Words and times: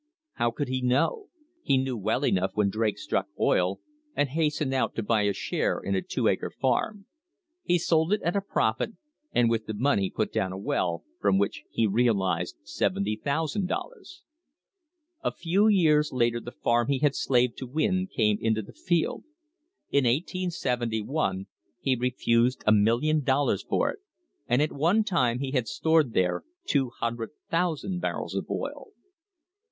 How 0.33 0.49
could 0.49 0.67
he 0.67 0.81
know? 0.81 1.27
He 1.61 1.77
knew 1.77 1.95
well 1.95 2.25
enough 2.25 2.53
when 2.55 2.71
Drake 2.71 2.97
struck 2.97 3.27
oil, 3.39 3.79
and 4.15 4.29
hastened 4.29 4.73
out 4.73 4.95
to 4.95 5.03
buy 5.03 5.21
a 5.27 5.31
share 5.31 5.77
in 5.79 5.93
a 5.93 6.01
two 6.01 6.27
acre 6.27 6.49
farm. 6.49 7.05
He 7.61 7.77
sold 7.77 8.11
it 8.11 8.19
at 8.23 8.35
a 8.35 8.41
profit, 8.41 8.93
and 9.31 9.47
with 9.47 9.67
the 9.67 9.75
money 9.75 10.09
put 10.09 10.33
down 10.33 10.51
a 10.51 10.57
well, 10.57 11.03
from 11.19 11.37
which 11.37 11.65
he 11.69 11.85
realised 11.85 12.57
$70,000. 12.65 13.67
A 15.23 15.31
few 15.31 15.67
years 15.67 16.11
later 16.11 16.39
the 16.39 16.51
farm 16.51 16.87
he 16.87 16.97
had 16.97 17.13
slaved 17.13 17.55
to 17.59 17.67
win 17.67 18.07
came 18.07 18.39
into 18.41 18.63
the 18.63 18.73
field. 18.73 19.23
In 19.91 20.05
1871 20.05 21.45
he 21.79 21.95
refused 21.95 22.63
a 22.65 22.71
million 22.71 23.23
dollars 23.23 23.61
for 23.61 23.91
it, 23.91 23.99
and 24.47 24.63
at 24.63 24.71
one 24.71 25.03
time 25.03 25.37
he 25.37 25.51
had 25.51 25.67
stored 25.67 26.13
there 26.13 26.43
200,000 26.65 27.99
barrels 28.01 28.33
of 28.33 28.49
oil. 28.49 28.93